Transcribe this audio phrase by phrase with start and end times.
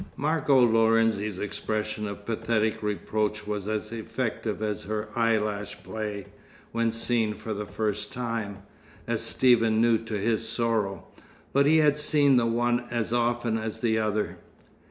[0.17, 6.25] Margot Lorenzi's expression of pathetic reproach was as effective as her eyelash play,
[6.71, 8.63] when seen for the first time,
[9.05, 11.05] as Stephen knew to his sorrow.
[11.53, 14.39] But he had seen the one as often as the other.